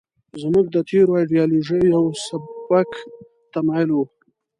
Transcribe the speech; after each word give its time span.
زموږ 0.41 0.65
د 0.71 0.77
تېرو 0.89 1.13
ایډیالوژیو 1.21 1.89
یو 1.93 2.03
سپک 2.25 2.89
تمایل 3.53 3.89
و. 3.93 3.97